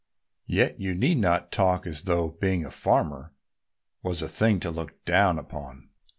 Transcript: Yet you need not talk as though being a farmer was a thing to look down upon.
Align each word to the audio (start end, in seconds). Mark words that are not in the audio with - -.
Yet 0.47 0.79
you 0.81 0.95
need 0.95 1.19
not 1.19 1.51
talk 1.51 1.85
as 1.85 2.01
though 2.05 2.29
being 2.41 2.65
a 2.65 2.71
farmer 2.71 3.35
was 4.01 4.23
a 4.23 4.27
thing 4.27 4.59
to 4.61 4.71
look 4.71 5.05
down 5.05 5.37
upon. 5.37 5.89